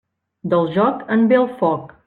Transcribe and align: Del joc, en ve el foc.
Del 0.53 0.71
joc, 0.77 1.05
en 1.17 1.29
ve 1.33 1.41
el 1.43 1.49
foc. 1.63 1.97